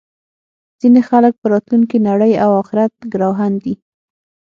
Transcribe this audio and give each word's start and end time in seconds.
ځینې 0.81 1.01
خلک 1.09 1.33
په 1.41 1.45
راتلونکې 1.53 1.97
نړۍ 2.09 2.33
او 2.43 2.51
اخرت 2.61 2.93
ګروهن 3.13 3.53
دي 3.63 3.73